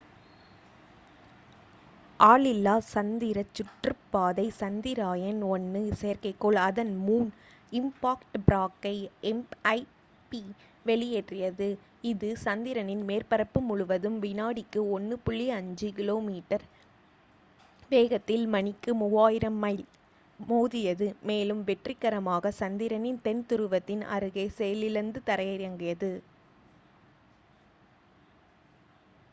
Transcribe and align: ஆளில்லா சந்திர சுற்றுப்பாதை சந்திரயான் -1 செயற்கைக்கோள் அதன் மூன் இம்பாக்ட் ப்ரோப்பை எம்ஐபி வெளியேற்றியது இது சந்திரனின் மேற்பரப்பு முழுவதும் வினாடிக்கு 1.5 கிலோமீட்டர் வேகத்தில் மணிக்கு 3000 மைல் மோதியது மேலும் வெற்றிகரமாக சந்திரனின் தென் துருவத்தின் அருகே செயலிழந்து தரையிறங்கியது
ஆளில்லா 2.19 2.73
சந்திர 2.93 3.39
சுற்றுப்பாதை 3.57 4.45
சந்திரயான் 4.59 5.41
-1 5.49 5.81
செயற்கைக்கோள் 5.99 6.57
அதன் 6.63 6.93
மூன் 7.05 7.27
இம்பாக்ட் 7.71 8.37
ப்ரோப்பை 8.47 8.93
எம்ஐபி 9.31 10.41
வெளியேற்றியது 10.85 11.69
இது 12.03 12.29
சந்திரனின் 12.45 13.03
மேற்பரப்பு 13.09 13.61
முழுவதும் 13.69 14.17
வினாடிக்கு 14.25 14.81
1.5 14.97 15.91
கிலோமீட்டர் 15.99 16.65
வேகத்தில் 17.91 18.47
மணிக்கு 18.47 18.93
3000 19.03 19.53
மைல் 19.65 19.85
மோதியது 20.39 21.09
மேலும் 21.23 21.63
வெற்றிகரமாக 21.63 22.53
சந்திரனின் 22.61 23.21
தென் 23.21 23.45
துருவத்தின் 23.51 24.03
அருகே 24.17 24.47
செயலிழந்து 24.59 25.21
தரையிறங்கியது 25.25 26.11